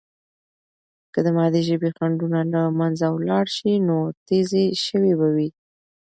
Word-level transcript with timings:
که 1.13 1.19
د 1.25 1.27
مادی 1.37 1.61
ژبې 1.69 1.89
خنډونه 1.97 2.39
له 2.53 2.61
منځه 2.79 3.05
ولاړ 3.11 3.45
سي، 3.57 3.71
نو 3.87 3.97
تیزي 4.27 4.65
سوې 4.85 5.13
به 5.19 5.27
وي. 5.35 5.49